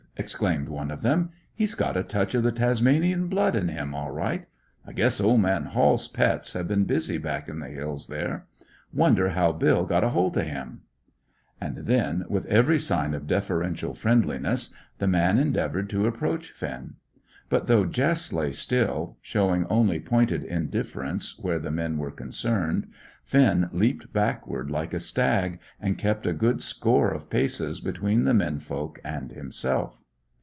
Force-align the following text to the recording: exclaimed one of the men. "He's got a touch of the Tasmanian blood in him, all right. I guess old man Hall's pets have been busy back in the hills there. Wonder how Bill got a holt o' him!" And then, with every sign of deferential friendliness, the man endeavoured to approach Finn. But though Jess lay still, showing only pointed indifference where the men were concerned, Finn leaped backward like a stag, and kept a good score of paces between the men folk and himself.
exclaimed 0.17 0.69
one 0.69 0.91
of 0.91 1.01
the 1.01 1.07
men. 1.15 1.29
"He's 1.55 1.73
got 1.73 1.97
a 1.97 2.03
touch 2.03 2.35
of 2.35 2.43
the 2.43 2.51
Tasmanian 2.51 3.27
blood 3.27 3.55
in 3.55 3.69
him, 3.69 3.95
all 3.95 4.11
right. 4.11 4.45
I 4.85 4.91
guess 4.93 5.19
old 5.19 5.39
man 5.41 5.65
Hall's 5.67 6.07
pets 6.07 6.53
have 6.53 6.67
been 6.67 6.83
busy 6.83 7.17
back 7.17 7.47
in 7.49 7.59
the 7.59 7.69
hills 7.69 8.05
there. 8.07 8.45
Wonder 8.93 9.29
how 9.29 9.51
Bill 9.51 9.83
got 9.87 10.03
a 10.03 10.09
holt 10.09 10.37
o' 10.37 10.41
him!" 10.41 10.81
And 11.59 11.77
then, 11.87 12.25
with 12.29 12.45
every 12.47 12.77
sign 12.77 13.15
of 13.15 13.25
deferential 13.25 13.95
friendliness, 13.95 14.73
the 14.99 15.07
man 15.07 15.39
endeavoured 15.39 15.89
to 15.91 16.05
approach 16.05 16.51
Finn. 16.51 16.95
But 17.49 17.65
though 17.65 17.85
Jess 17.85 18.31
lay 18.31 18.51
still, 18.51 19.17
showing 19.23 19.65
only 19.67 19.99
pointed 19.99 20.43
indifference 20.43 21.39
where 21.39 21.57
the 21.59 21.71
men 21.71 21.97
were 21.97 22.11
concerned, 22.11 22.85
Finn 23.23 23.69
leaped 23.71 24.13
backward 24.13 24.69
like 24.69 24.93
a 24.93 24.99
stag, 24.99 25.59
and 25.79 25.97
kept 25.97 26.27
a 26.27 26.33
good 26.33 26.61
score 26.61 27.09
of 27.09 27.29
paces 27.31 27.79
between 27.79 28.25
the 28.25 28.33
men 28.35 28.59
folk 28.59 28.99
and 29.03 29.31
himself. 29.31 30.03